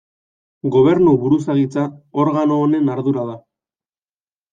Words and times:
Gobernu 0.75 1.11
buruzagitza, 1.25 1.83
organo 2.23 2.57
honen 2.63 2.89
ardura 2.95 3.27
da. 3.29 3.37